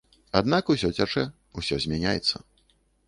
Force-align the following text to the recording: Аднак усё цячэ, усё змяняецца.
Аднак 0.39 0.71
усё 0.75 0.89
цячэ, 0.97 1.23
усё 1.63 1.79
змяняецца. 1.85 2.35